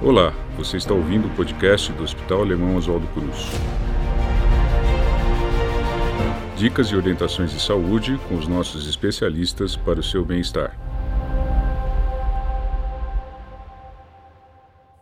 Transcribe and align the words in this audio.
Olá, 0.00 0.32
você 0.56 0.76
está 0.76 0.94
ouvindo 0.94 1.26
o 1.26 1.30
podcast 1.30 1.92
do 1.92 2.04
Hospital 2.04 2.42
Alemão 2.42 2.76
Oswaldo 2.76 3.08
Cruz. 3.08 3.46
Dicas 6.56 6.86
e 6.86 6.94
orientações 6.94 7.50
de 7.50 7.60
saúde 7.60 8.16
com 8.28 8.36
os 8.36 8.46
nossos 8.46 8.88
especialistas 8.88 9.74
para 9.74 9.98
o 9.98 10.02
seu 10.02 10.24
bem-estar. 10.24 10.78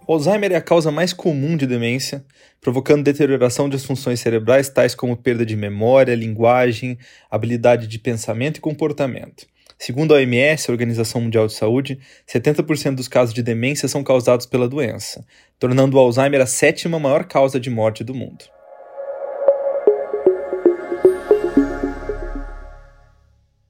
O 0.06 0.14
Alzheimer 0.14 0.52
é 0.52 0.56
a 0.56 0.62
causa 0.62 0.90
mais 0.90 1.12
comum 1.12 1.58
de 1.58 1.66
demência, 1.66 2.24
provocando 2.58 3.04
deterioração 3.04 3.68
das 3.68 3.84
funções 3.84 4.20
cerebrais 4.20 4.70
tais 4.70 4.94
como 4.94 5.14
perda 5.14 5.44
de 5.44 5.56
memória, 5.56 6.14
linguagem, 6.14 6.96
habilidade 7.30 7.86
de 7.86 7.98
pensamento 7.98 8.56
e 8.56 8.60
comportamento. 8.60 9.46
Segundo 9.78 10.14
a 10.14 10.16
OMS, 10.16 10.70
a 10.70 10.72
Organização 10.72 11.20
Mundial 11.20 11.46
de 11.46 11.52
Saúde, 11.52 11.98
70% 12.26 12.94
dos 12.94 13.08
casos 13.08 13.34
de 13.34 13.42
demência 13.42 13.88
são 13.88 14.02
causados 14.02 14.46
pela 14.46 14.68
doença, 14.68 15.24
tornando 15.58 15.96
o 15.96 16.00
Alzheimer 16.00 16.40
a 16.40 16.46
sétima 16.46 16.98
maior 16.98 17.24
causa 17.24 17.60
de 17.60 17.68
morte 17.68 18.02
do 18.02 18.14
mundo. 18.14 18.55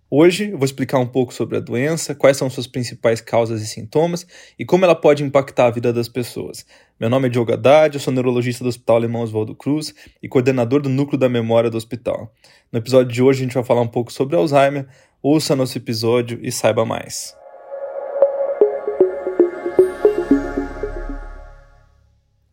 Hoje 0.09 0.51
eu 0.53 0.57
vou 0.57 0.65
explicar 0.65 1.01
um 1.01 1.07
pouco 1.07 1.35
sobre 1.35 1.57
a 1.57 1.61
doença, 1.61 2.15
quais 2.15 2.37
são 2.37 2.49
suas 2.49 2.69
principais 2.69 3.21
causas 3.21 3.61
e 3.61 3.67
sintomas 3.67 4.25
e 4.57 4.65
como 4.65 4.85
ela 4.85 4.95
pode 4.95 5.25
impactar 5.25 5.67
a 5.67 5.71
vida 5.73 5.93
das 5.93 6.09
pessoas. 6.09 6.65
Meu 6.99 7.11
nome 7.11 7.27
é 7.27 7.29
Diogo 7.29 7.53
Haddad, 7.53 7.97
eu 7.97 8.01
sou 8.01 8.13
neurologista 8.13 8.63
do 8.63 8.69
Hospital 8.69 8.97
Alemão 8.97 9.23
Oswaldo 9.23 9.53
Cruz 9.53 9.93
e 10.23 10.29
coordenador 10.29 10.81
do 10.81 10.89
Núcleo 10.89 11.19
da 11.19 11.29
Memória 11.29 11.69
do 11.69 11.77
hospital. 11.77 12.33
No 12.71 12.79
episódio 12.79 13.13
de 13.13 13.21
hoje 13.21 13.41
a 13.41 13.43
gente 13.47 13.55
vai 13.55 13.65
falar 13.65 13.81
um 13.81 13.89
pouco 13.89 14.13
sobre 14.13 14.37
Alzheimer, 14.37 14.87
ouça 15.21 15.57
nosso 15.57 15.77
episódio 15.77 16.39
e 16.41 16.53
saiba 16.53 16.85
mais. 16.85 17.35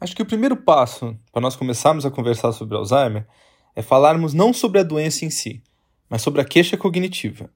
Acho 0.02 0.16
que 0.16 0.24
o 0.24 0.26
primeiro 0.26 0.58
passo 0.58 1.16
para 1.32 1.42
nós 1.44 1.56
começarmos 1.56 2.04
a 2.04 2.10
conversar 2.10 2.52
sobre 2.52 2.76
Alzheimer 2.76 3.28
é 3.76 3.84
falarmos 3.84 4.34
não 4.34 4.52
sobre 4.52 4.80
a 4.80 4.84
doença 4.84 5.24
em 5.24 5.30
si, 5.30 5.62
mas 6.14 6.22
sobre 6.22 6.40
a 6.42 6.46
queixa 6.46 6.78
cognitiva. 6.78 7.50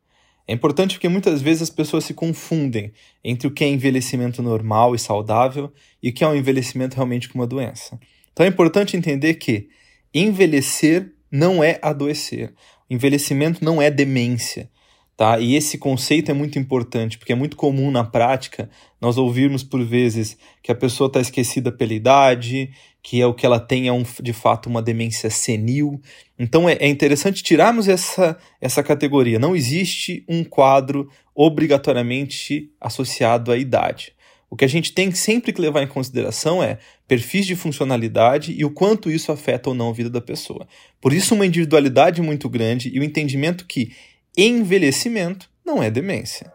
É 0.48 0.52
importante 0.52 0.96
porque 0.96 1.08
muitas 1.08 1.44
vezes 1.44 1.62
as 1.62 1.70
pessoas 1.70 2.06
se 2.06 2.16
confundem 2.16 2.92
entre 3.24 3.48
o 3.48 3.52
que 3.52 3.64
é 3.64 3.68
envelhecimento 3.68 4.42
normal 4.42 4.96
e 4.96 5.00
saudável 5.00 5.72
e 6.02 6.10
o 6.10 6.14
que 6.14 6.24
é 6.24 6.28
um 6.28 6.36
envelhecimento 6.36 6.96
realmente 6.96 7.30
com 7.30 7.38
uma 7.38 7.46
doença. 7.46 8.00
Então 8.34 8.44
é 8.44 8.50
importante 8.50 8.98
entender 8.98 9.36
que 9.36 9.70
envelhecer 10.12 11.14
não 11.32 11.64
é 11.64 11.78
adoecer. 11.84 12.52
Envelhecimento 12.90 13.64
não 13.64 13.80
é 13.80 13.92
demência. 13.92 14.72
Tá? 15.18 15.40
E 15.40 15.56
esse 15.56 15.80
conceito 15.80 16.30
é 16.30 16.34
muito 16.34 16.60
importante, 16.60 17.18
porque 17.18 17.34
é 17.34 17.36
muito 17.36 17.58
comum 17.58 17.90
na 17.90 18.04
prática 18.04 18.70
nós 19.02 19.18
ouvirmos 19.18 19.64
por 19.64 19.84
vezes 19.84 20.38
que 20.62 20.72
a 20.72 20.76
pessoa 20.76 21.08
está 21.08 21.20
esquecida 21.20 21.72
pela 21.72 21.92
idade, 21.92 22.70
que 23.02 23.20
é 23.20 23.26
o 23.26 23.34
que 23.34 23.44
ela 23.44 23.60
tem 23.60 23.88
é 23.88 23.92
um, 23.92 24.04
de 24.22 24.32
fato 24.32 24.70
uma 24.70 24.80
demência 24.80 25.32
senil. 25.32 26.00
Então 26.38 26.70
é, 26.70 26.74
é 26.74 26.88
interessante 26.88 27.42
tirarmos 27.42 27.88
essa, 27.88 28.38
essa 28.62 28.84
categoria. 28.84 29.40
Não 29.40 29.56
existe 29.56 30.24
um 30.30 30.44
quadro 30.44 31.10
obrigatoriamente 31.34 32.70
associado 32.80 33.52
à 33.52 33.58
idade. 33.58 34.14
O 34.52 34.56
que 34.56 34.66
a 34.66 34.70
gente 34.70 34.94
tem 34.94 35.12
sempre 35.12 35.52
que 35.52 35.60
levar 35.60 35.82
em 35.82 35.88
consideração 35.88 36.62
é 36.62 36.78
perfis 37.08 37.48
de 37.48 37.56
funcionalidade 37.56 38.54
e 38.54 38.64
o 38.64 38.70
quanto 38.70 39.10
isso 39.10 39.32
afeta 39.32 39.70
ou 39.70 39.76
não 39.76 39.90
a 39.90 39.94
vida 39.94 40.12
da 40.12 40.22
pessoa. 40.22 40.68
Por 41.02 41.12
isso, 41.12 41.34
uma 41.34 41.46
individualidade 41.46 42.22
muito 42.22 42.48
grande 42.48 42.92
e 42.94 43.00
o 43.00 43.04
entendimento 43.04 43.66
que 43.66 43.92
envelhecimento 44.38 45.50
não 45.66 45.82
é 45.82 45.90
demência. 45.90 46.54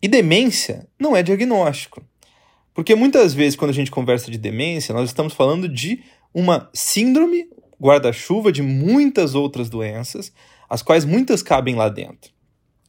E 0.00 0.06
demência 0.06 0.86
não 0.98 1.16
é 1.16 1.22
diagnóstico. 1.22 2.00
Porque 2.72 2.94
muitas 2.94 3.34
vezes, 3.34 3.56
quando 3.56 3.70
a 3.70 3.74
gente 3.74 3.90
conversa 3.90 4.30
de 4.30 4.38
demência, 4.38 4.94
nós 4.94 5.08
estamos 5.08 5.32
falando 5.32 5.68
de 5.68 6.02
uma 6.32 6.70
síndrome 6.72 7.48
guarda-chuva 7.80 8.52
de 8.52 8.62
muitas 8.62 9.34
outras 9.34 9.68
doenças, 9.68 10.32
as 10.68 10.82
quais 10.82 11.04
muitas 11.04 11.42
cabem 11.42 11.74
lá 11.74 11.88
dentro. 11.88 12.32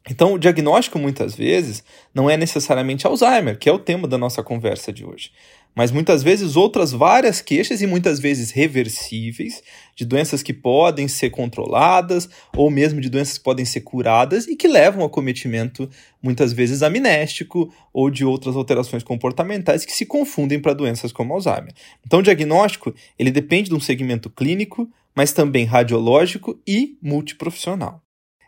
Então, 0.10 0.34
o 0.34 0.40
diagnóstico, 0.40 1.00
muitas 1.00 1.34
vezes, 1.34 1.84
não 2.14 2.30
é 2.30 2.38
necessariamente 2.38 3.08
Alzheimer, 3.08 3.58
que 3.58 3.68
é 3.68 3.72
o 3.72 3.80
tema 3.80 4.08
da 4.08 4.18
nossa 4.18 4.44
conversa 4.44 4.94
de 4.94 5.04
hoje, 5.04 5.32
mas 5.76 5.92
muitas 5.92 6.24
vezes 6.24 6.56
outras 6.56 6.94
várias 6.94 7.42
queixas 7.42 7.82
e 7.82 7.88
muitas 7.88 8.20
vezes 8.20 8.52
reversíveis, 8.52 9.62
de 9.94 10.06
doenças 10.06 10.42
que 10.42 10.54
podem 10.54 11.08
ser 11.08 11.30
controladas 11.30 12.30
ou 12.56 12.72
mesmo 12.72 13.02
de 13.02 13.10
doenças 13.10 13.38
que 13.38 13.44
podem 13.44 13.66
ser 13.66 13.82
curadas 13.82 14.48
e 14.48 14.56
que 14.56 14.68
levam 14.68 15.04
ao 15.04 15.10
cometimento, 15.10 15.90
muitas 16.24 16.54
vezes 16.54 16.82
amnéstico 16.82 17.74
ou 17.94 18.10
de 18.10 18.24
outras 18.24 18.56
alterações 18.56 19.04
comportamentais 19.04 19.86
que 19.86 19.92
se 19.92 20.06
confundem 20.06 20.60
para 20.60 20.74
doenças 20.74 21.12
como 21.12 21.34
Alzheimer. 21.34 21.74
Então, 22.06 22.20
o 22.20 22.24
diagnóstico 22.24 22.96
ele 23.20 23.30
depende 23.30 23.70
de 23.70 23.76
um 23.76 23.80
segmento 23.80 24.30
clínico, 24.30 24.90
mas 25.14 25.34
também 25.34 25.66
radiológico 25.66 26.60
e 26.66 26.98
multiprofissional. 27.02 28.02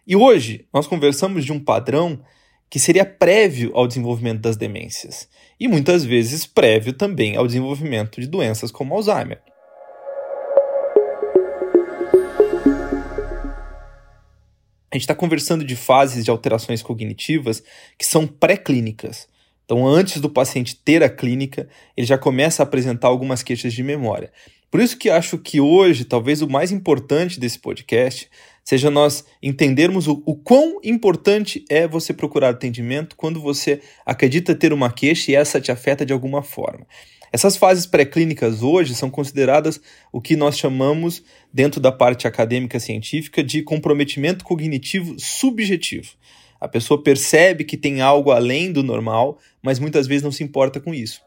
E 0.06 0.16
hoje 0.16 0.66
nós 0.74 0.88
conversamos 0.88 1.44
de 1.44 1.52
um 1.52 1.60
padrão 1.60 2.22
que 2.70 2.80
seria 2.80 3.06
prévio 3.06 3.72
ao 3.74 3.88
desenvolvimento 3.88 4.42
das 4.42 4.58
demências 4.58 5.28
e 5.60 5.68
muitas 5.68 6.04
vezes 6.04 6.46
prévio 6.46 6.94
também 6.94 7.36
ao 7.36 7.48
desenvolvimento 7.48 8.22
de 8.22 8.28
doenças 8.28 8.72
como 8.72 8.94
Alzheimer. 8.94 9.42
A 14.92 14.96
gente 14.96 15.04
está 15.04 15.16
conversando 15.16 15.66
de 15.66 15.76
fases 15.76 16.24
de 16.24 16.32
alterações 16.32 16.82
cognitivas 16.82 17.62
que 17.98 18.06
são 18.06 18.26
pré-clínicas. 18.26 19.28
Então, 19.66 19.86
antes 19.86 20.22
do 20.22 20.30
paciente 20.30 20.78
ter 20.78 21.04
a 21.04 21.10
clínica, 21.10 21.68
ele 21.96 22.08
já 22.08 22.18
começa 22.18 22.64
a 22.64 22.66
apresentar 22.66 23.10
algumas 23.10 23.44
queixas 23.44 23.74
de 23.74 23.84
memória. 23.84 24.32
Por 24.72 24.80
isso 24.80 24.98
que 24.98 25.10
acho 25.10 25.38
que 25.38 25.60
hoje, 25.60 26.06
talvez 26.06 26.42
o 26.42 26.48
mais 26.48 26.72
importante 26.72 27.40
desse 27.40 27.60
podcast 27.60 28.30
seja 28.68 28.92
nós 28.92 29.24
entendermos 29.42 30.10
o, 30.10 30.22
o 30.26 30.36
quão 30.36 30.82
importante 30.84 31.64
é 31.70 31.88
você 31.88 32.14
procurar 32.14 32.50
atendimento 32.50 33.16
quando 33.16 33.40
você 33.40 33.80
acredita 34.06 34.54
ter 34.54 34.74
uma 34.74 34.92
queixa 34.92 35.32
e 35.32 35.36
essa 35.36 35.62
te 35.62 35.72
afeta 35.72 36.06
de 36.06 36.12
alguma 36.12 36.44
forma. 36.44 36.86
Essas 37.32 37.56
fases 37.56 37.86
pré-clínicas 37.86 38.64
hoje 38.64 38.94
são 38.94 39.10
consideradas 39.10 39.80
o 40.12 40.20
que 40.20 40.36
nós 40.36 40.58
chamamos, 40.58 41.24
dentro 41.54 41.80
da 41.80 41.94
parte 41.94 42.28
acadêmica 42.28 42.78
científica, 42.78 43.42
de 43.42 43.62
comprometimento 43.62 44.44
cognitivo 44.44 45.18
subjetivo. 45.18 46.10
A 46.60 46.68
pessoa 46.68 47.02
percebe 47.02 47.64
que 47.64 47.78
tem 47.78 48.02
algo 48.02 48.32
além 48.32 48.74
do 48.74 48.84
normal, 48.84 49.40
mas 49.64 49.80
muitas 49.80 50.08
vezes 50.08 50.24
não 50.24 50.32
se 50.32 50.44
importa 50.44 50.78
com 50.82 50.94
isso. 50.94 51.22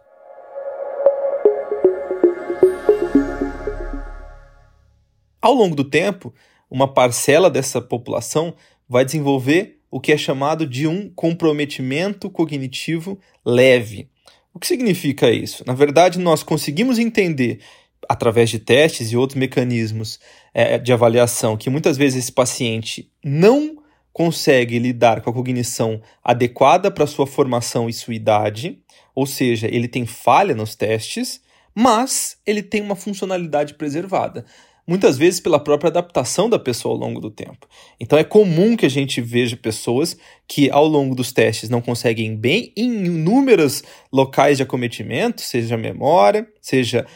Ao 5.40 5.54
longo 5.54 5.74
do 5.74 5.84
tempo, 5.84 6.34
uma 6.70 6.86
parcela 6.86 7.50
dessa 7.50 7.80
população 7.80 8.54
vai 8.88 9.04
desenvolver 9.04 9.80
o 9.90 10.00
que 10.00 10.12
é 10.12 10.16
chamado 10.16 10.66
de 10.66 10.86
um 10.86 11.10
comprometimento 11.10 12.30
cognitivo 12.30 13.18
leve. 13.44 14.08
O 14.54 14.58
que 14.58 14.66
significa 14.66 15.30
isso? 15.30 15.64
Na 15.66 15.74
verdade, 15.74 16.18
nós 16.18 16.42
conseguimos 16.42 16.98
entender, 16.98 17.60
através 18.08 18.50
de 18.50 18.58
testes 18.58 19.10
e 19.10 19.16
outros 19.16 19.38
mecanismos 19.38 20.20
é, 20.54 20.78
de 20.78 20.92
avaliação, 20.92 21.56
que 21.56 21.68
muitas 21.68 21.96
vezes 21.96 22.24
esse 22.24 22.32
paciente 22.32 23.10
não 23.24 23.78
consegue 24.12 24.78
lidar 24.78 25.20
com 25.22 25.30
a 25.30 25.32
cognição 25.32 26.00
adequada 26.22 26.90
para 26.90 27.06
sua 27.06 27.26
formação 27.26 27.88
e 27.88 27.92
sua 27.92 28.14
idade, 28.14 28.80
ou 29.14 29.26
seja, 29.26 29.68
ele 29.68 29.88
tem 29.88 30.04
falha 30.04 30.54
nos 30.54 30.74
testes, 30.74 31.40
mas 31.74 32.36
ele 32.44 32.62
tem 32.62 32.82
uma 32.82 32.96
funcionalidade 32.96 33.74
preservada 33.74 34.44
muitas 34.86 35.16
vezes 35.16 35.40
pela 35.40 35.58
própria 35.58 35.88
adaptação 35.88 36.48
da 36.48 36.58
pessoa 36.58 36.94
ao 36.94 37.00
longo 37.00 37.20
do 37.20 37.30
tempo. 37.30 37.68
Então 37.98 38.18
é 38.18 38.24
comum 38.24 38.76
que 38.76 38.86
a 38.86 38.90
gente 38.90 39.20
veja 39.20 39.56
pessoas 39.56 40.16
que 40.48 40.70
ao 40.70 40.86
longo 40.86 41.14
dos 41.14 41.32
testes 41.32 41.70
não 41.70 41.80
conseguem 41.80 42.36
bem 42.36 42.72
em 42.76 43.04
inúmeros 43.06 43.82
locais 44.12 44.56
de 44.56 44.62
acometimento, 44.62 45.42
seja 45.42 45.76
memória, 45.76 46.46
seja 46.60 47.06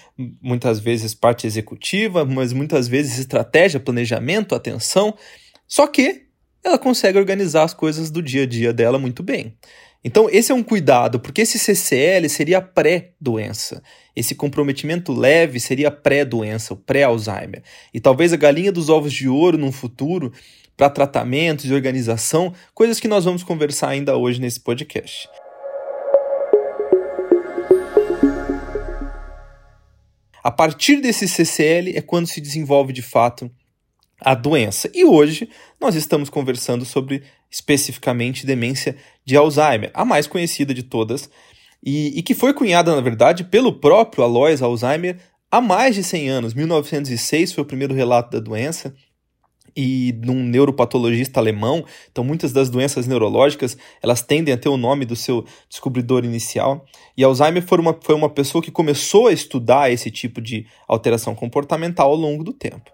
muitas 0.41 0.79
vezes 0.79 1.15
parte 1.15 1.47
executiva, 1.47 2.25
mas 2.25 2.53
muitas 2.53 2.87
vezes 2.87 3.19
estratégia, 3.19 3.81
planejamento, 3.81 4.55
atenção. 4.55 5.15
Só 5.67 5.87
que 5.87 6.25
ela 6.63 6.79
consegue 6.79 7.19
organizar 7.19 7.65
as 7.65 7.75
coisas 7.75 8.11
do 8.11 8.23
dia 8.23 8.45
a 8.45 8.47
dia 8.47 8.73
dela 8.73 8.99
muito 8.99 9.23
bem. 9.23 9.57
Então, 10.05 10.29
esse 10.31 10.53
é 10.53 10.55
um 10.55 10.63
cuidado, 10.63 11.19
porque 11.19 11.41
esse 11.41 11.59
CCL 11.59 12.29
seria 12.29 12.61
pré-doença. 12.61 13.83
Esse 14.15 14.35
comprometimento 14.35 15.15
leve 15.15 15.59
seria 15.59 15.91
pré-doença, 15.91 16.75
o 16.75 16.77
pré-Alzheimer. 16.77 17.63
E 17.93 17.99
talvez 17.99 18.31
a 18.31 18.37
galinha 18.37 18.71
dos 18.71 18.91
ovos 18.91 19.15
de 19.15 19.27
ouro 19.27 19.57
num 19.57 19.73
futuro 19.73 20.31
para 20.77 20.91
tratamentos 20.91 21.65
e 21.65 21.73
organização, 21.73 22.53
coisas 22.75 23.01
que 23.01 23.09
nós 23.09 23.25
vamos 23.25 23.43
conversar 23.43 23.89
ainda 23.89 24.15
hoje 24.15 24.41
nesse 24.41 24.61
podcast. 24.61 25.27
A 30.43 30.51
partir 30.51 31.01
desse 31.01 31.27
CCL 31.27 31.97
é 31.97 32.03
quando 32.03 32.27
se 32.27 32.43
desenvolve 32.43 32.93
de 32.93 33.01
fato 33.01 33.51
a 34.21 34.35
doença. 34.35 34.91
E 34.95 35.05
hoje 35.05 35.49
nós 35.81 35.95
estamos 35.95 36.29
conversando 36.29 36.85
sobre 36.85 37.23
especificamente 37.55 38.45
demência 38.45 38.97
de 39.25 39.37
Alzheimer, 39.37 39.93
a 39.95 40.05
mais 40.05 40.27
conhecida 40.27 40.75
de 40.75 40.83
todas, 40.83 41.31
e, 41.81 42.19
e 42.19 42.23
que 42.23 42.35
foi 42.35 42.53
cunhada, 42.53 42.93
na 42.93 43.01
verdade, 43.01 43.45
pelo 43.45 43.73
próprio 43.73 44.25
Alois 44.25 44.61
Alzheimer 44.61 45.19
há 45.49 45.61
mais 45.61 45.95
de 45.95 46.03
100 46.03 46.29
anos. 46.31 46.53
1906 46.53 47.53
foi 47.53 47.63
o 47.63 47.67
primeiro 47.67 47.95
relato 47.95 48.33
da 48.33 48.41
doença, 48.41 48.93
e 49.77 50.19
num 50.25 50.43
neuropatologista 50.43 51.39
alemão. 51.39 51.85
Então, 52.11 52.25
muitas 52.25 52.53
das 52.53 52.69
doenças 52.69 53.07
neurológicas 53.07 53.77
elas 54.03 54.21
tendem 54.21 54.53
a 54.53 54.57
ter 54.57 54.69
o 54.69 54.77
nome 54.77 55.05
do 55.05 55.17
seu 55.17 55.45
descobridor 55.69 56.25
inicial. 56.25 56.85
E 57.17 57.23
Alzheimer 57.23 57.63
foi 57.63 57.79
uma, 57.79 57.97
foi 58.01 58.15
uma 58.15 58.31
pessoa 58.31 58.63
que 58.63 58.71
começou 58.71 59.29
a 59.29 59.33
estudar 59.33 59.93
esse 59.93 60.11
tipo 60.11 60.41
de 60.41 60.67
alteração 60.89 61.35
comportamental 61.35 62.11
ao 62.11 62.17
longo 62.17 62.43
do 62.45 62.53
tempo. 62.53 62.91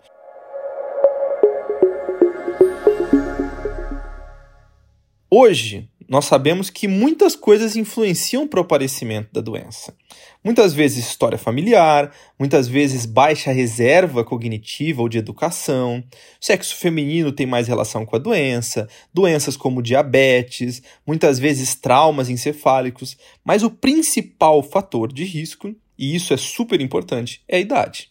Hoje, 5.32 5.88
nós 6.08 6.24
sabemos 6.24 6.70
que 6.70 6.88
muitas 6.88 7.36
coisas 7.36 7.76
influenciam 7.76 8.48
para 8.48 8.58
o 8.58 8.62
aparecimento 8.62 9.28
da 9.32 9.40
doença. 9.40 9.94
Muitas 10.42 10.74
vezes 10.74 11.06
história 11.06 11.38
familiar, 11.38 12.12
muitas 12.36 12.66
vezes 12.66 13.06
baixa 13.06 13.52
reserva 13.52 14.24
cognitiva 14.24 15.02
ou 15.02 15.08
de 15.08 15.18
educação, 15.18 16.02
sexo 16.40 16.74
feminino 16.74 17.30
tem 17.30 17.46
mais 17.46 17.68
relação 17.68 18.04
com 18.04 18.16
a 18.16 18.18
doença, 18.18 18.88
doenças 19.14 19.56
como 19.56 19.80
diabetes, 19.80 20.82
muitas 21.06 21.38
vezes 21.38 21.76
traumas 21.76 22.28
encefálicos, 22.28 23.16
mas 23.44 23.62
o 23.62 23.70
principal 23.70 24.64
fator 24.64 25.12
de 25.12 25.22
risco, 25.22 25.72
e 25.96 26.12
isso 26.12 26.34
é 26.34 26.36
super 26.36 26.80
importante, 26.80 27.40
é 27.46 27.58
a 27.58 27.60
idade. 27.60 28.10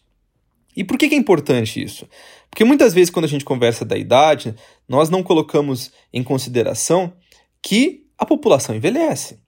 E 0.74 0.84
por 0.84 0.96
que 0.96 1.04
é 1.06 1.18
importante 1.18 1.82
isso? 1.82 2.08
Porque 2.50 2.64
muitas 2.64 2.92
vezes, 2.92 3.10
quando 3.10 3.26
a 3.26 3.28
gente 3.28 3.44
conversa 3.44 3.84
da 3.84 3.96
idade, 3.96 4.54
nós 4.88 5.08
não 5.08 5.22
colocamos 5.22 5.92
em 6.12 6.22
consideração 6.22 7.12
que 7.62 8.06
a 8.18 8.26
população 8.26 8.74
envelhece. 8.74 9.38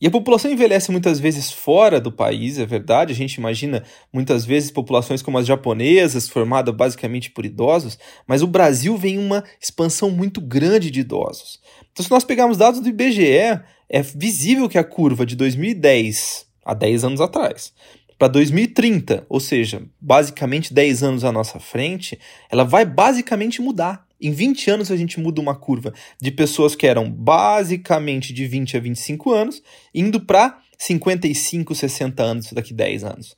E 0.00 0.06
a 0.06 0.10
população 0.10 0.50
envelhece 0.50 0.90
muitas 0.90 1.18
vezes 1.18 1.50
fora 1.50 2.00
do 2.00 2.12
país, 2.12 2.58
é 2.58 2.66
verdade. 2.66 3.12
A 3.12 3.16
gente 3.16 3.34
imagina 3.34 3.84
muitas 4.12 4.44
vezes 4.44 4.70
populações 4.70 5.22
como 5.22 5.38
as 5.38 5.46
japonesas, 5.46 6.28
formadas 6.28 6.74
basicamente 6.74 7.30
por 7.30 7.46
idosos, 7.46 7.98
mas 8.26 8.42
o 8.42 8.46
Brasil 8.46 8.96
vem 8.96 9.18
uma 9.18 9.44
expansão 9.60 10.10
muito 10.10 10.40
grande 10.40 10.90
de 10.90 11.00
idosos. 11.00 11.60
Então, 11.92 12.04
se 12.04 12.10
nós 12.10 12.24
pegarmos 12.24 12.58
dados 12.58 12.80
do 12.80 12.88
IBGE, 12.88 13.62
é 13.88 14.02
visível 14.14 14.68
que 14.68 14.78
a 14.78 14.84
curva 14.84 15.24
de 15.24 15.36
2010, 15.36 16.46
há 16.64 16.74
10 16.74 17.04
anos 17.04 17.20
atrás, 17.20 17.72
para 18.18 18.28
2030, 18.28 19.26
ou 19.28 19.40
seja, 19.40 19.82
basicamente 20.00 20.72
10 20.72 21.02
anos 21.02 21.24
à 21.24 21.32
nossa 21.32 21.58
frente, 21.58 22.18
ela 22.50 22.64
vai 22.64 22.84
basicamente 22.84 23.60
mudar. 23.60 24.06
Em 24.20 24.30
20 24.30 24.70
anos 24.70 24.90
a 24.90 24.96
gente 24.96 25.20
muda 25.20 25.40
uma 25.40 25.54
curva 25.54 25.92
de 26.20 26.30
pessoas 26.30 26.74
que 26.74 26.86
eram 26.86 27.10
basicamente 27.10 28.32
de 28.32 28.46
20 28.46 28.76
a 28.76 28.80
25 28.80 29.32
anos, 29.32 29.62
indo 29.94 30.20
para 30.20 30.58
55, 30.78 31.74
60 31.74 32.22
anos 32.22 32.52
daqui 32.52 32.72
10 32.72 33.04
anos. 33.04 33.36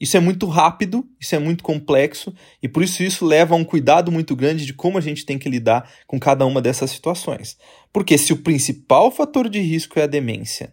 Isso 0.00 0.16
é 0.16 0.20
muito 0.20 0.46
rápido, 0.46 1.04
isso 1.18 1.34
é 1.34 1.38
muito 1.40 1.64
complexo 1.64 2.32
e 2.62 2.68
por 2.68 2.84
isso 2.84 3.02
isso 3.02 3.26
leva 3.26 3.54
a 3.54 3.58
um 3.58 3.64
cuidado 3.64 4.12
muito 4.12 4.36
grande 4.36 4.64
de 4.64 4.72
como 4.72 4.96
a 4.96 5.00
gente 5.00 5.26
tem 5.26 5.38
que 5.38 5.48
lidar 5.48 5.90
com 6.06 6.20
cada 6.20 6.46
uma 6.46 6.62
dessas 6.62 6.90
situações. 6.92 7.58
Porque 7.92 8.16
se 8.16 8.32
o 8.32 8.36
principal 8.36 9.10
fator 9.10 9.48
de 9.48 9.58
risco 9.58 9.98
é 9.98 10.04
a 10.04 10.06
demência, 10.06 10.72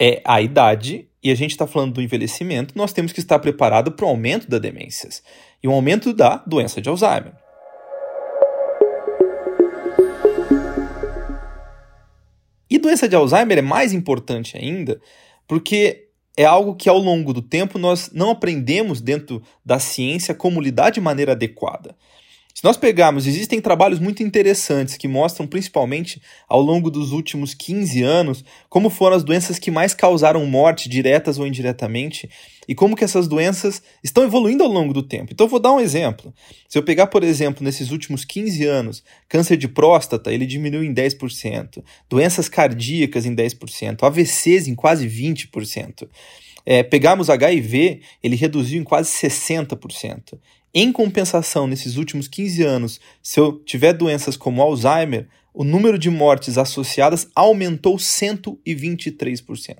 é 0.00 0.22
a 0.24 0.40
idade, 0.40 1.06
e 1.24 1.30
a 1.30 1.34
gente 1.34 1.52
está 1.52 1.66
falando 1.66 1.94
do 1.94 2.02
envelhecimento, 2.02 2.76
nós 2.76 2.92
temos 2.92 3.10
que 3.10 3.18
estar 3.18 3.38
preparado 3.38 3.90
para 3.90 4.04
o 4.04 4.08
aumento 4.08 4.46
das 4.46 4.60
demências 4.60 5.22
e 5.62 5.66
o 5.66 5.72
aumento 5.72 6.12
da 6.12 6.36
doença 6.46 6.82
de 6.82 6.88
Alzheimer. 6.90 7.32
E 12.68 12.78
doença 12.78 13.08
de 13.08 13.16
Alzheimer 13.16 13.56
é 13.56 13.62
mais 13.62 13.94
importante 13.94 14.58
ainda 14.58 15.00
porque 15.48 16.08
é 16.36 16.44
algo 16.44 16.74
que 16.74 16.90
ao 16.90 16.98
longo 16.98 17.32
do 17.32 17.40
tempo 17.40 17.78
nós 17.78 18.10
não 18.12 18.30
aprendemos 18.30 19.00
dentro 19.00 19.42
da 19.64 19.78
ciência 19.78 20.34
como 20.34 20.60
lidar 20.60 20.90
de 20.90 21.00
maneira 21.00 21.32
adequada. 21.32 21.96
Se 22.54 22.62
nós 22.62 22.76
pegarmos, 22.76 23.26
existem 23.26 23.60
trabalhos 23.60 23.98
muito 23.98 24.22
interessantes 24.22 24.96
que 24.96 25.08
mostram, 25.08 25.44
principalmente 25.44 26.22
ao 26.48 26.62
longo 26.62 26.88
dos 26.88 27.10
últimos 27.10 27.52
15 27.52 28.00
anos, 28.04 28.44
como 28.68 28.88
foram 28.88 29.16
as 29.16 29.24
doenças 29.24 29.58
que 29.58 29.72
mais 29.72 29.92
causaram 29.92 30.46
morte, 30.46 30.88
diretas 30.88 31.36
ou 31.36 31.48
indiretamente, 31.48 32.30
e 32.68 32.72
como 32.72 32.94
que 32.94 33.02
essas 33.02 33.26
doenças 33.26 33.82
estão 34.04 34.22
evoluindo 34.22 34.62
ao 34.62 34.70
longo 34.70 34.92
do 34.94 35.02
tempo. 35.02 35.32
Então, 35.32 35.46
eu 35.46 35.50
vou 35.50 35.58
dar 35.58 35.72
um 35.72 35.80
exemplo. 35.80 36.32
Se 36.68 36.78
eu 36.78 36.84
pegar, 36.84 37.08
por 37.08 37.24
exemplo, 37.24 37.64
nesses 37.64 37.90
últimos 37.90 38.24
15 38.24 38.64
anos, 38.64 39.02
câncer 39.28 39.56
de 39.56 39.66
próstata, 39.66 40.32
ele 40.32 40.46
diminuiu 40.46 40.84
em 40.84 40.94
10%, 40.94 41.82
doenças 42.08 42.48
cardíacas 42.48 43.26
em 43.26 43.34
10%, 43.34 44.04
AVCs 44.04 44.68
em 44.68 44.76
quase 44.76 45.08
20%. 45.08 46.08
É, 46.64 46.84
pegarmos 46.84 47.28
HIV, 47.28 48.00
ele 48.22 48.36
reduziu 48.36 48.80
em 48.80 48.84
quase 48.84 49.10
60%. 49.10 50.38
Em 50.76 50.90
compensação, 50.90 51.68
nesses 51.68 51.96
últimos 51.96 52.26
15 52.26 52.62
anos, 52.64 53.00
se 53.22 53.38
eu 53.38 53.62
tiver 53.64 53.92
doenças 53.92 54.36
como 54.36 54.60
Alzheimer, 54.60 55.28
o 55.54 55.62
número 55.62 55.96
de 55.96 56.10
mortes 56.10 56.58
associadas 56.58 57.28
aumentou 57.32 57.96
123%. 57.96 59.76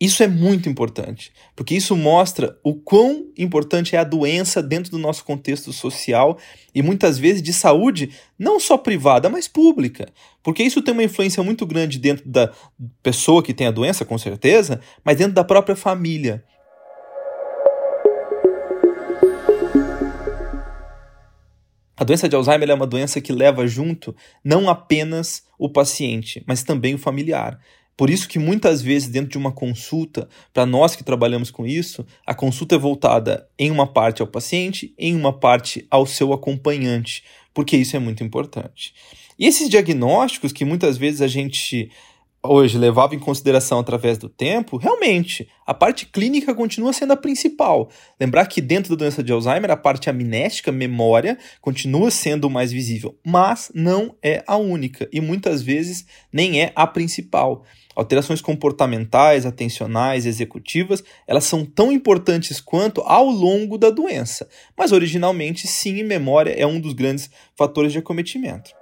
Isso 0.00 0.24
é 0.24 0.26
muito 0.26 0.68
importante, 0.68 1.32
porque 1.54 1.76
isso 1.76 1.94
mostra 1.94 2.58
o 2.64 2.74
quão 2.74 3.28
importante 3.38 3.94
é 3.94 4.00
a 4.00 4.02
doença 4.02 4.60
dentro 4.60 4.90
do 4.90 4.98
nosso 4.98 5.24
contexto 5.24 5.72
social 5.72 6.36
e 6.74 6.82
muitas 6.82 7.16
vezes 7.16 7.40
de 7.40 7.52
saúde, 7.52 8.10
não 8.36 8.58
só 8.58 8.76
privada, 8.76 9.30
mas 9.30 9.46
pública. 9.46 10.08
Porque 10.42 10.64
isso 10.64 10.82
tem 10.82 10.92
uma 10.92 11.04
influência 11.04 11.40
muito 11.44 11.64
grande 11.64 12.00
dentro 12.00 12.28
da 12.28 12.50
pessoa 13.00 13.40
que 13.40 13.54
tem 13.54 13.68
a 13.68 13.70
doença, 13.70 14.04
com 14.04 14.18
certeza, 14.18 14.80
mas 15.04 15.18
dentro 15.18 15.34
da 15.34 15.44
própria 15.44 15.76
família. 15.76 16.42
A 21.96 22.04
doença 22.04 22.28
de 22.28 22.34
Alzheimer 22.34 22.70
é 22.70 22.74
uma 22.74 22.86
doença 22.86 23.20
que 23.20 23.32
leva 23.32 23.66
junto 23.66 24.14
não 24.44 24.68
apenas 24.68 25.44
o 25.58 25.68
paciente, 25.68 26.42
mas 26.46 26.62
também 26.62 26.94
o 26.94 26.98
familiar. 26.98 27.60
Por 27.96 28.08
isso 28.08 28.28
que 28.28 28.38
muitas 28.38 28.80
vezes 28.80 29.08
dentro 29.08 29.30
de 29.30 29.38
uma 29.38 29.52
consulta, 29.52 30.28
para 30.52 30.64
nós 30.64 30.96
que 30.96 31.04
trabalhamos 31.04 31.50
com 31.50 31.66
isso, 31.66 32.04
a 32.26 32.34
consulta 32.34 32.74
é 32.74 32.78
voltada 32.78 33.46
em 33.58 33.70
uma 33.70 33.86
parte 33.86 34.22
ao 34.22 34.28
paciente, 34.28 34.94
em 34.98 35.14
uma 35.14 35.32
parte 35.32 35.86
ao 35.90 36.06
seu 36.06 36.32
acompanhante, 36.32 37.22
porque 37.52 37.76
isso 37.76 37.94
é 37.94 37.98
muito 37.98 38.24
importante. 38.24 38.94
E 39.38 39.46
esses 39.46 39.68
diagnósticos 39.68 40.52
que 40.52 40.64
muitas 40.64 40.96
vezes 40.96 41.20
a 41.20 41.28
gente 41.28 41.90
hoje 42.44 42.76
levava 42.76 43.14
em 43.14 43.20
consideração 43.20 43.78
através 43.78 44.18
do 44.18 44.28
tempo, 44.28 44.76
realmente, 44.76 45.48
a 45.64 45.72
parte 45.72 46.06
clínica 46.06 46.52
continua 46.54 46.92
sendo 46.92 47.12
a 47.12 47.16
principal. 47.16 47.88
Lembrar 48.20 48.46
que 48.46 48.60
dentro 48.60 48.90
da 48.90 49.04
doença 49.04 49.22
de 49.22 49.32
Alzheimer, 49.32 49.70
a 49.70 49.76
parte 49.76 50.10
amnésica, 50.10 50.72
memória, 50.72 51.38
continua 51.60 52.10
sendo 52.10 52.50
mais 52.50 52.72
visível, 52.72 53.16
mas 53.24 53.70
não 53.74 54.16
é 54.20 54.42
a 54.46 54.56
única 54.56 55.08
e 55.12 55.20
muitas 55.20 55.62
vezes 55.62 56.04
nem 56.32 56.60
é 56.60 56.72
a 56.74 56.86
principal. 56.86 57.64
Alterações 57.94 58.40
comportamentais, 58.40 59.46
atencionais, 59.46 60.26
executivas, 60.26 61.04
elas 61.26 61.44
são 61.44 61.64
tão 61.64 61.92
importantes 61.92 62.60
quanto 62.60 63.02
ao 63.02 63.26
longo 63.26 63.78
da 63.78 63.90
doença, 63.90 64.48
mas 64.76 64.92
originalmente, 64.92 65.68
sim, 65.68 66.02
memória 66.02 66.50
é 66.50 66.66
um 66.66 66.80
dos 66.80 66.94
grandes 66.94 67.30
fatores 67.54 67.92
de 67.92 67.98
acometimento. 67.98 68.81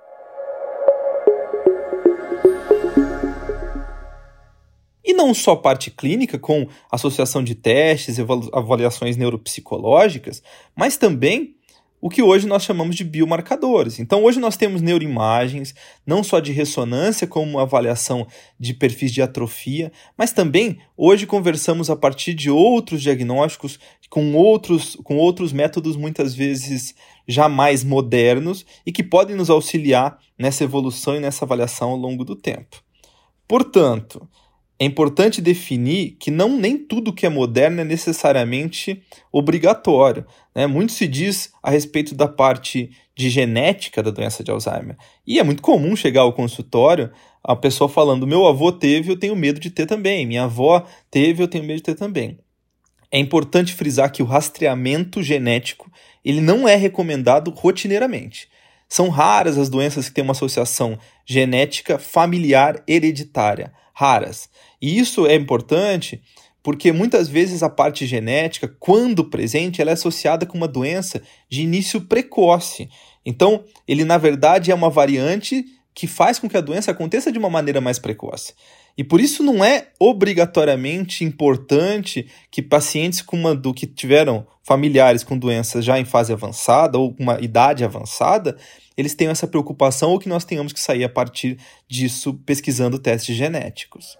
E 5.04 5.12
não 5.14 5.32
só 5.32 5.56
parte 5.56 5.90
clínica, 5.90 6.38
com 6.38 6.68
associação 6.90 7.42
de 7.42 7.54
testes, 7.54 8.18
avaliações 8.52 9.16
neuropsicológicas, 9.16 10.42
mas 10.76 10.96
também 10.96 11.56
o 12.00 12.08
que 12.08 12.22
hoje 12.22 12.46
nós 12.46 12.64
chamamos 12.64 12.96
de 12.96 13.04
biomarcadores. 13.04 13.98
Então, 13.98 14.24
hoje 14.24 14.40
nós 14.40 14.56
temos 14.56 14.80
neuroimagens, 14.80 15.74
não 16.06 16.24
só 16.24 16.40
de 16.40 16.50
ressonância, 16.50 17.26
como 17.26 17.58
avaliação 17.58 18.26
de 18.58 18.72
perfis 18.72 19.12
de 19.12 19.20
atrofia, 19.20 19.92
mas 20.16 20.32
também 20.32 20.78
hoje 20.96 21.26
conversamos 21.26 21.90
a 21.90 21.96
partir 21.96 22.32
de 22.32 22.50
outros 22.50 23.02
diagnósticos, 23.02 23.78
com 24.08 24.34
outros, 24.34 24.96
com 25.04 25.16
outros 25.18 25.52
métodos 25.52 25.94
muitas 25.94 26.34
vezes 26.34 26.94
já 27.28 27.48
mais 27.48 27.84
modernos 27.84 28.64
e 28.84 28.90
que 28.90 29.04
podem 29.04 29.36
nos 29.36 29.50
auxiliar 29.50 30.18
nessa 30.38 30.64
evolução 30.64 31.16
e 31.16 31.20
nessa 31.20 31.44
avaliação 31.44 31.90
ao 31.90 31.96
longo 31.96 32.24
do 32.24 32.34
tempo. 32.34 32.82
Portanto, 33.46 34.26
é 34.80 34.84
importante 34.86 35.42
definir 35.42 36.16
que 36.18 36.30
não 36.30 36.56
nem 36.56 36.78
tudo 36.78 37.12
que 37.12 37.26
é 37.26 37.28
moderno 37.28 37.82
é 37.82 37.84
necessariamente 37.84 39.02
obrigatório. 39.30 40.24
Né? 40.54 40.66
Muito 40.66 40.92
se 40.92 41.06
diz 41.06 41.52
a 41.62 41.70
respeito 41.70 42.14
da 42.14 42.26
parte 42.26 42.90
de 43.14 43.28
genética 43.28 44.02
da 44.02 44.10
doença 44.10 44.42
de 44.42 44.50
Alzheimer. 44.50 44.96
E 45.26 45.38
é 45.38 45.42
muito 45.42 45.60
comum 45.60 45.94
chegar 45.94 46.22
ao 46.22 46.32
consultório 46.32 47.10
a 47.44 47.54
pessoa 47.54 47.90
falando: 47.90 48.26
meu 48.26 48.46
avô 48.46 48.72
teve, 48.72 49.12
eu 49.12 49.18
tenho 49.18 49.36
medo 49.36 49.60
de 49.60 49.70
ter 49.70 49.84
também. 49.84 50.24
Minha 50.24 50.44
avó 50.44 50.86
teve, 51.10 51.42
eu 51.42 51.48
tenho 51.48 51.64
medo 51.64 51.76
de 51.76 51.82
ter 51.82 51.94
também. 51.94 52.38
É 53.12 53.18
importante 53.18 53.74
frisar 53.74 54.10
que 54.10 54.22
o 54.22 54.26
rastreamento 54.26 55.22
genético 55.22 55.92
ele 56.24 56.40
não 56.40 56.66
é 56.66 56.74
recomendado 56.74 57.50
rotineiramente. 57.50 58.48
São 58.88 59.10
raras 59.10 59.58
as 59.58 59.68
doenças 59.68 60.08
que 60.08 60.14
têm 60.14 60.24
uma 60.24 60.32
associação 60.32 60.98
genética 61.26 61.98
familiar 61.98 62.82
hereditária, 62.88 63.72
raras. 64.00 64.48
E 64.80 64.98
isso 64.98 65.26
é 65.26 65.34
importante 65.34 66.22
porque 66.62 66.90
muitas 66.90 67.28
vezes 67.28 67.62
a 67.62 67.68
parte 67.68 68.06
genética, 68.06 68.66
quando 68.78 69.26
presente, 69.26 69.80
ela 69.80 69.90
é 69.90 69.92
associada 69.92 70.46
com 70.46 70.56
uma 70.56 70.68
doença 70.68 71.22
de 71.50 71.62
início 71.62 72.00
precoce. 72.00 72.88
Então, 73.26 73.62
ele 73.86 74.04
na 74.04 74.16
verdade 74.16 74.70
é 74.70 74.74
uma 74.74 74.88
variante 74.88 75.64
que 76.00 76.06
faz 76.06 76.38
com 76.38 76.48
que 76.48 76.56
a 76.56 76.62
doença 76.62 76.92
aconteça 76.92 77.30
de 77.30 77.38
uma 77.38 77.50
maneira 77.50 77.78
mais 77.78 77.98
precoce. 77.98 78.54
E 78.96 79.04
por 79.04 79.20
isso 79.20 79.42
não 79.42 79.62
é 79.62 79.88
obrigatoriamente 79.98 81.24
importante 81.24 82.26
que 82.50 82.62
pacientes 82.62 83.20
com 83.20 83.36
uma 83.36 83.54
do 83.54 83.74
que 83.74 83.86
tiveram 83.86 84.46
familiares 84.62 85.22
com 85.22 85.36
doenças 85.36 85.84
já 85.84 86.00
em 86.00 86.06
fase 86.06 86.32
avançada 86.32 86.96
ou 86.96 87.12
com 87.12 87.22
uma 87.22 87.38
idade 87.38 87.84
avançada, 87.84 88.56
eles 88.96 89.14
tenham 89.14 89.30
essa 89.30 89.46
preocupação 89.46 90.12
ou 90.12 90.18
que 90.18 90.26
nós 90.26 90.42
tenhamos 90.42 90.72
que 90.72 90.80
sair 90.80 91.04
a 91.04 91.08
partir 91.10 91.58
disso 91.86 92.32
pesquisando 92.46 92.98
testes 92.98 93.36
genéticos. 93.36 94.16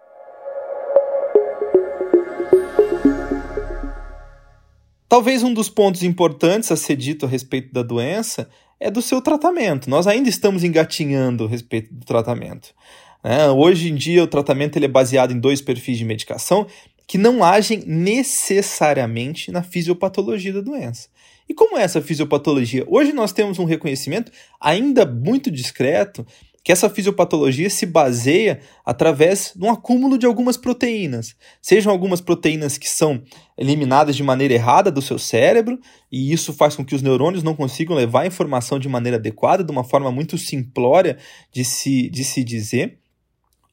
Talvez 5.08 5.42
um 5.42 5.54
dos 5.54 5.70
pontos 5.70 6.02
importantes 6.02 6.70
a 6.70 6.76
ser 6.76 6.96
dito 6.96 7.24
a 7.24 7.28
respeito 7.28 7.72
da 7.72 7.82
doença 7.82 8.50
é 8.80 8.90
do 8.90 9.02
seu 9.02 9.20
tratamento. 9.20 9.90
Nós 9.90 10.06
ainda 10.06 10.28
estamos 10.28 10.64
engatinhando 10.64 11.44
a 11.44 11.48
respeito 11.48 11.92
do 11.92 12.04
tratamento. 12.04 12.74
Né? 13.22 13.48
Hoje 13.50 13.90
em 13.90 13.94
dia, 13.94 14.24
o 14.24 14.26
tratamento 14.26 14.76
ele 14.76 14.86
é 14.86 14.88
baseado 14.88 15.32
em 15.32 15.38
dois 15.38 15.60
perfis 15.60 15.98
de 15.98 16.04
medicação 16.04 16.66
que 17.06 17.18
não 17.18 17.44
agem 17.44 17.82
necessariamente 17.86 19.50
na 19.50 19.62
fisiopatologia 19.62 20.52
da 20.52 20.60
doença. 20.60 21.08
E 21.48 21.52
como 21.52 21.76
é 21.76 21.82
essa 21.82 22.00
fisiopatologia? 22.00 22.84
Hoje 22.86 23.12
nós 23.12 23.32
temos 23.32 23.58
um 23.58 23.64
reconhecimento 23.64 24.30
ainda 24.60 25.04
muito 25.04 25.50
discreto 25.50 26.24
que 26.62 26.72
essa 26.72 26.90
fisiopatologia 26.90 27.70
se 27.70 27.86
baseia 27.86 28.60
através 28.84 29.52
de 29.56 29.64
um 29.64 29.70
acúmulo 29.70 30.18
de 30.18 30.26
algumas 30.26 30.56
proteínas. 30.56 31.34
Sejam 31.60 31.90
algumas 31.90 32.20
proteínas 32.20 32.76
que 32.76 32.88
são 32.88 33.22
eliminadas 33.56 34.14
de 34.14 34.22
maneira 34.22 34.54
errada 34.54 34.90
do 34.90 35.00
seu 35.00 35.18
cérebro, 35.18 35.78
e 36.10 36.32
isso 36.32 36.52
faz 36.52 36.76
com 36.76 36.84
que 36.84 36.94
os 36.94 37.02
neurônios 37.02 37.42
não 37.42 37.54
consigam 37.54 37.96
levar 37.96 38.22
a 38.22 38.26
informação 38.26 38.78
de 38.78 38.88
maneira 38.88 39.16
adequada, 39.16 39.64
de 39.64 39.72
uma 39.72 39.84
forma 39.84 40.10
muito 40.10 40.36
simplória 40.36 41.16
de 41.52 41.64
se, 41.64 42.10
de 42.10 42.24
se 42.24 42.44
dizer, 42.44 42.98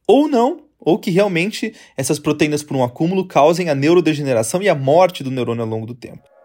ou 0.08 0.28
não, 0.28 0.64
ou 0.80 0.98
que 0.98 1.12
realmente 1.12 1.74
essas 1.98 2.20
proteínas, 2.20 2.64
por 2.64 2.78
um 2.78 2.84
acúmulo, 2.84 3.28
causem 3.28 3.70
a 3.70 3.76
neurodegeneração 3.76 4.62
e 4.62 4.70
a 4.70 4.76
morte 4.76 5.24
do 5.24 5.32
neurônio 5.32 5.64
ao 5.64 5.70
longo 5.70 5.86
do 5.86 5.96
tempo. 5.96 6.37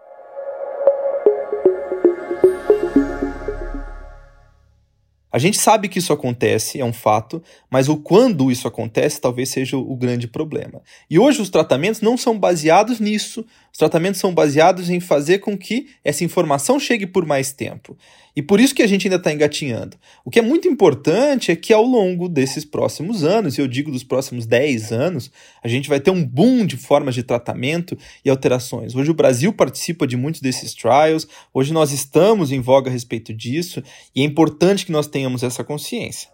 A 5.33 5.39
gente 5.39 5.57
sabe 5.57 5.89
que 5.89 5.97
isso 5.97 6.13
acontece, 6.13 6.79
é 6.79 6.85
um 6.85 6.93
fato, 6.93 7.41
mas 7.67 7.89
o 7.89 7.97
quando 7.97 8.51
isso 8.51 8.67
acontece 8.67 9.19
talvez 9.19 9.49
seja 9.49 9.75
o 9.75 9.95
grande 9.95 10.27
problema. 10.27 10.79
E 11.09 11.17
hoje 11.17 11.41
os 11.41 11.49
tratamentos 11.49 12.01
não 12.01 12.15
são 12.15 12.37
baseados 12.37 12.99
nisso, 12.99 13.43
os 13.71 13.79
tratamentos 13.79 14.19
são 14.19 14.31
baseados 14.31 14.91
em 14.91 14.99
fazer 14.99 15.39
com 15.39 15.57
que 15.57 15.87
essa 16.03 16.23
informação 16.23 16.79
chegue 16.79 17.07
por 17.07 17.25
mais 17.25 17.51
tempo. 17.51 17.97
E 18.35 18.41
por 18.41 18.59
isso 18.59 18.73
que 18.73 18.81
a 18.81 18.87
gente 18.87 19.07
ainda 19.07 19.17
está 19.17 19.31
engatinhando. 19.31 19.95
O 20.25 20.29
que 20.29 20.39
é 20.39 20.41
muito 20.41 20.67
importante 20.67 21.51
é 21.51 21.55
que 21.55 21.71
ao 21.71 21.83
longo 21.83 22.27
desses 22.27 22.65
próximos 22.65 23.23
anos, 23.23 23.57
e 23.57 23.61
eu 23.61 23.67
digo 23.67 23.91
dos 23.91 24.03
próximos 24.03 24.45
10 24.45 24.91
anos, 24.91 25.31
a 25.63 25.67
gente 25.67 25.87
vai 25.87 25.99
ter 25.99 26.09
um 26.09 26.23
boom 26.23 26.65
de 26.65 26.75
formas 26.75 27.13
de 27.13 27.21
tratamento 27.21 27.97
e 28.25 28.29
alterações. 28.29 28.95
Hoje 28.95 29.11
o 29.11 29.13
Brasil 29.13 29.53
participa 29.53 30.07
de 30.07 30.17
muitos 30.17 30.41
desses 30.41 30.73
trials, 30.73 31.27
hoje 31.53 31.71
nós 31.71 31.91
estamos 31.91 32.51
em 32.51 32.59
voga 32.59 32.89
a 32.89 32.93
respeito 32.93 33.33
disso, 33.33 33.83
e 34.15 34.21
é 34.21 34.23
importante 34.23 34.85
que 34.85 34.91
nós 34.91 35.05
tenhamos 35.23 35.41
essa 35.41 35.63
consciência. 35.63 36.29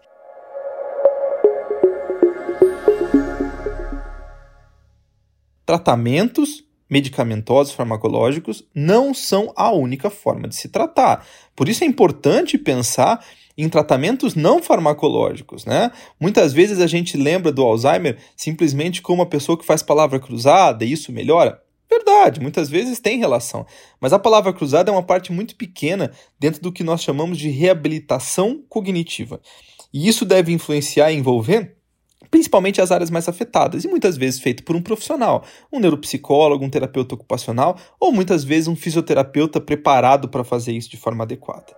Tratamentos 5.64 6.64
medicamentosos 6.90 7.76
farmacológicos 7.76 8.68
não 8.74 9.14
são 9.14 9.54
a 9.56 9.72
única 9.72 10.10
forma 10.10 10.48
de 10.48 10.56
se 10.56 10.70
tratar. 10.70 11.24
Por 11.56 11.70
isso 11.70 11.84
é 11.84 11.88
importante 11.88 12.58
pensar 12.58 13.24
em 13.56 13.70
tratamentos 13.70 14.34
não 14.34 14.64
farmacológicos, 14.64 15.66
né? 15.66 15.92
Muitas 16.20 16.52
vezes 16.52 16.80
a 16.80 16.88
gente 16.88 17.16
lembra 17.16 17.52
do 17.52 17.62
Alzheimer 17.62 18.18
simplesmente 18.36 19.04
como 19.04 19.22
uma 19.22 19.30
pessoa 19.30 19.58
que 19.58 19.66
faz 19.66 19.84
palavra 19.84 20.20
cruzada 20.20 20.84
e 20.84 20.92
isso 20.92 21.12
melhora. 21.12 21.62
Verdade, 21.90 22.40
muitas 22.40 22.70
vezes 22.70 23.00
tem 23.00 23.18
relação, 23.18 23.66
mas 24.00 24.14
a 24.14 24.20
palavra 24.20 24.54
cruzada 24.54 24.92
é 24.92 24.94
uma 24.94 25.02
parte 25.02 25.32
muito 25.32 25.56
pequena 25.56 26.12
dentro 26.40 26.62
do 26.62 26.72
que 26.72 26.84
nós 26.84 27.02
chamamos 27.02 27.38
de 27.38 27.50
reabilitação 27.50 28.64
cognitiva. 28.70 29.42
E 29.92 30.08
isso 30.08 30.24
deve 30.24 30.52
influenciar 30.52 31.12
e 31.12 31.16
envolver 31.16 31.80
principalmente 32.30 32.80
as 32.80 32.92
áreas 32.92 33.10
mais 33.10 33.28
afetadas, 33.28 33.84
e 33.84 33.88
muitas 33.88 34.16
vezes 34.16 34.40
feito 34.40 34.64
por 34.64 34.76
um 34.76 34.82
profissional, 34.82 35.44
um 35.72 35.80
neuropsicólogo, 35.80 36.64
um 36.64 36.70
terapeuta 36.70 37.16
ocupacional, 37.16 37.78
ou 38.00 38.12
muitas 38.12 38.44
vezes 38.44 38.68
um 38.68 38.76
fisioterapeuta 38.76 39.60
preparado 39.60 40.30
para 40.30 40.44
fazer 40.44 40.74
isso 40.74 40.90
de 40.90 40.98
forma 40.98 41.24
adequada. 41.24 41.76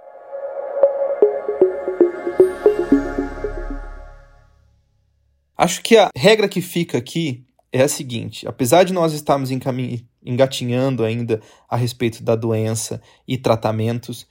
Acho 5.58 5.82
que 5.82 5.96
a 5.96 6.10
regra 6.18 6.50
que 6.50 6.60
fica 6.60 6.98
aqui 6.98 7.46
é 7.72 7.84
a 7.84 7.88
seguinte: 7.88 8.48
apesar 8.48 8.84
de 8.84 8.94
nós 8.94 9.14
estarmos 9.14 9.50
engatinhando 10.24 11.04
ainda 11.04 11.42
a 11.70 11.76
respeito 11.76 12.24
da 12.24 12.36
doença 12.36 13.02
e 13.28 13.38
tratamentos, 13.38 14.28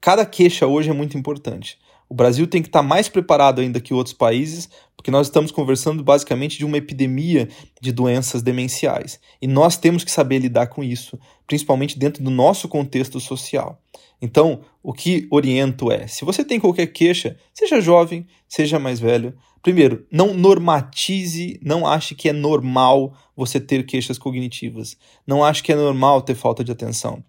cada 0.00 0.26
queixa 0.26 0.66
hoje 0.66 0.90
é 0.90 0.92
muito 0.92 1.16
importante. 1.16 1.78
O 2.12 2.14
Brasil 2.14 2.46
tem 2.46 2.60
que 2.60 2.68
estar 2.68 2.82
mais 2.82 3.08
preparado 3.08 3.62
ainda 3.62 3.80
que 3.80 3.94
outros 3.94 4.12
países, 4.12 4.68
porque 4.94 5.10
nós 5.10 5.28
estamos 5.28 5.50
conversando 5.50 6.04
basicamente 6.04 6.58
de 6.58 6.64
uma 6.66 6.76
epidemia 6.76 7.48
de 7.80 7.90
doenças 7.90 8.42
demenciais. 8.42 9.18
E 9.40 9.46
nós 9.46 9.78
temos 9.78 10.04
que 10.04 10.10
saber 10.10 10.38
lidar 10.38 10.66
com 10.66 10.84
isso, 10.84 11.18
principalmente 11.46 11.98
dentro 11.98 12.22
do 12.22 12.28
nosso 12.28 12.68
contexto 12.68 13.18
social. 13.18 13.80
Então, 14.20 14.60
o 14.82 14.92
que 14.92 15.26
oriento 15.30 15.90
é: 15.90 16.06
se 16.06 16.22
você 16.22 16.44
tem 16.44 16.60
qualquer 16.60 16.88
queixa, 16.88 17.34
seja 17.54 17.80
jovem, 17.80 18.26
seja 18.46 18.78
mais 18.78 19.00
velho, 19.00 19.34
primeiro, 19.62 20.06
não 20.12 20.34
normatize, 20.34 21.58
não 21.62 21.86
ache 21.86 22.14
que 22.14 22.28
é 22.28 22.32
normal 22.34 23.16
você 23.34 23.58
ter 23.58 23.86
queixas 23.86 24.18
cognitivas. 24.18 24.98
Não 25.26 25.42
ache 25.42 25.62
que 25.62 25.72
é 25.72 25.76
normal 25.76 26.20
ter 26.20 26.34
falta 26.34 26.62
de 26.62 26.72
atenção. 26.72 27.24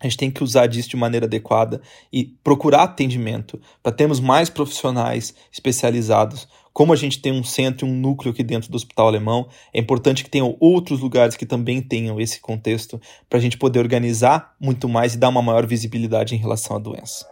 A 0.00 0.06
gente 0.06 0.16
tem 0.16 0.30
que 0.30 0.44
usar 0.44 0.66
disso 0.68 0.90
de 0.90 0.96
maneira 0.96 1.26
adequada 1.26 1.80
e 2.12 2.24
procurar 2.24 2.84
atendimento 2.84 3.60
para 3.82 3.90
termos 3.90 4.20
mais 4.20 4.48
profissionais 4.48 5.34
especializados. 5.52 6.46
Como 6.72 6.92
a 6.92 6.96
gente 6.96 7.20
tem 7.20 7.32
um 7.32 7.42
centro 7.42 7.84
e 7.84 7.90
um 7.90 7.94
núcleo 7.94 8.32
aqui 8.32 8.44
dentro 8.44 8.70
do 8.70 8.76
Hospital 8.76 9.08
Alemão, 9.08 9.48
é 9.74 9.80
importante 9.80 10.22
que 10.22 10.30
tenham 10.30 10.56
outros 10.60 11.00
lugares 11.00 11.34
que 11.34 11.44
também 11.44 11.82
tenham 11.82 12.20
esse 12.20 12.40
contexto 12.40 13.00
para 13.28 13.40
a 13.40 13.42
gente 13.42 13.58
poder 13.58 13.80
organizar 13.80 14.54
muito 14.60 14.88
mais 14.88 15.14
e 15.14 15.18
dar 15.18 15.30
uma 15.30 15.42
maior 15.42 15.66
visibilidade 15.66 16.34
em 16.36 16.38
relação 16.38 16.76
à 16.76 16.78
doença. 16.78 17.26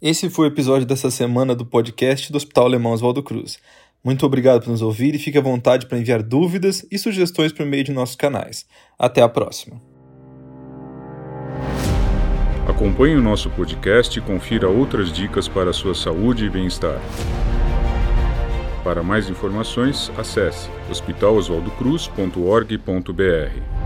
Esse 0.00 0.30
foi 0.30 0.46
o 0.46 0.50
episódio 0.50 0.86
dessa 0.86 1.10
semana 1.10 1.54
do 1.54 1.66
podcast 1.66 2.32
do 2.32 2.36
Hospital 2.36 2.64
Alemão 2.64 2.92
Oswaldo 2.92 3.22
Cruz. 3.22 3.58
Muito 4.02 4.24
obrigado 4.24 4.62
por 4.62 4.70
nos 4.70 4.80
ouvir 4.82 5.14
e 5.14 5.18
fique 5.18 5.36
à 5.36 5.42
vontade 5.42 5.86
para 5.86 5.98
enviar 5.98 6.22
dúvidas 6.22 6.86
e 6.90 6.98
sugestões 6.98 7.52
por 7.52 7.66
meio 7.66 7.84
de 7.84 7.92
nossos 7.92 8.16
canais. 8.16 8.66
Até 8.98 9.20
a 9.22 9.28
próxima. 9.28 9.80
Acompanhe 12.66 13.16
o 13.16 13.22
nosso 13.22 13.50
podcast 13.50 14.18
e 14.18 14.22
confira 14.22 14.68
outras 14.68 15.12
dicas 15.12 15.46
para 15.48 15.70
a 15.70 15.72
sua 15.72 15.94
saúde 15.94 16.46
e 16.46 16.50
bem-estar. 16.50 17.00
Para 18.82 19.02
mais 19.02 19.28
informações, 19.28 20.10
acesse 20.16 20.70
hospitaloswaldocruz.org.br. 20.88 23.79